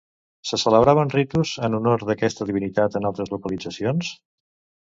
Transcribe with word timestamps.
Se 0.51 0.57
celebraven 0.61 1.11
ritus 1.15 1.51
en 1.67 1.77
honor 1.81 2.05
d'aquesta 2.11 2.49
divinitat 2.51 2.99
en 3.01 3.09
altres 3.11 3.33
localitzacions? 3.37 4.11